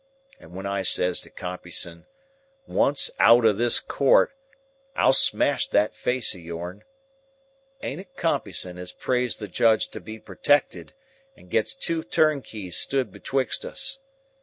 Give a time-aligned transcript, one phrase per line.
[0.39, 2.07] And when I says to Compeyson,
[2.65, 4.31] 'Once out of this court,
[4.95, 6.83] I'll smash that face of yourn!'
[7.83, 10.93] ain't it Compeyson as prays the Judge to be protected,
[11.37, 13.99] and gets two turnkeys stood betwixt us?